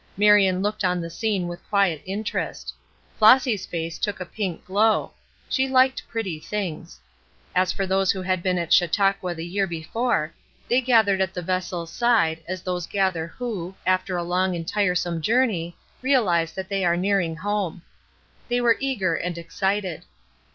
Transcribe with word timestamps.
Marion 0.17 0.63
looked 0.63 0.83
on 0.83 0.99
the 0.99 1.11
scene 1.11 1.47
with 1.47 1.63
quiet 1.69 2.01
interest. 2.05 2.73
Flossy's 3.19 3.67
face 3.67 3.99
took 3.99 4.19
a 4.19 4.25
pink 4.25 4.65
glow; 4.65 5.11
she 5.47 5.67
liked 5.69 6.07
pretty 6.07 6.39
things. 6.39 6.99
As 7.53 7.71
for 7.71 7.85
those 7.85 8.09
who 8.09 8.23
had 8.23 8.41
been 8.41 8.57
at 8.57 8.73
Chautauqua 8.73 9.35
the 9.35 9.45
year 9.45 9.67
before, 9.67 10.33
they 10.67 10.81
gathered 10.81 11.21
at 11.21 11.35
the 11.35 11.43
vessel's 11.43 11.91
side 11.93 12.41
as 12.47 12.63
those 12.63 12.87
gather 12.87 13.27
who, 13.27 13.75
after 13.85 14.17
a 14.17 14.23
long 14.23 14.55
and 14.55 14.67
tiresome 14.67 15.21
journey, 15.21 15.77
realize 16.01 16.51
that 16.53 16.67
they 16.67 16.83
are 16.83 16.97
nearing 16.97 17.35
home. 17.35 17.83
They 18.49 18.59
were 18.59 18.77
eager 18.79 19.13
and 19.13 19.37
excited. 19.37 20.05